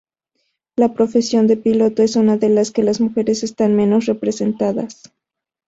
[0.75, 5.03] La profesión de piloto es una de las que las mujeres están menos representadas.